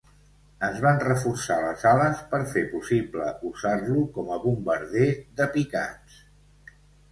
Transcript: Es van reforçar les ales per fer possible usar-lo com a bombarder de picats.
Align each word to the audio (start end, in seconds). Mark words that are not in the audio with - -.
Es 0.67 0.77
van 0.85 0.95
reforçar 1.03 1.57
les 1.65 1.83
ales 1.89 2.23
per 2.31 2.39
fer 2.55 2.65
possible 2.73 3.29
usar-lo 3.51 4.01
com 4.17 4.35
a 4.39 4.41
bombarder 4.49 5.13
de 5.43 5.51
picats. 5.55 6.21